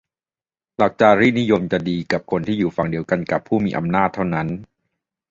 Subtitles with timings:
[0.77, 4.47] หลักจารีตนิยมจะดีกับคนที่อยู่ฝั่งเดียวกันกับผู้มีอำนาจเท่านั้น